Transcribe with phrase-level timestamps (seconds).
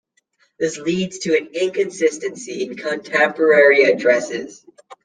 [0.57, 4.65] This leads to an inconsistency in contemporary addresses.